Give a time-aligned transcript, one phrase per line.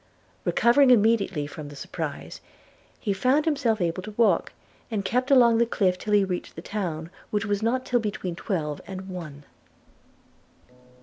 [0.45, 2.41] Recovering immediately from the surprize,
[2.99, 4.51] he found himself able to walk;
[4.89, 8.35] and kept along the cliff till he reached the town, which was not till between
[8.35, 9.43] twelve and one.